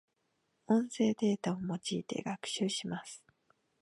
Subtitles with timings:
[0.65, 3.23] 音声データを用いて学習します。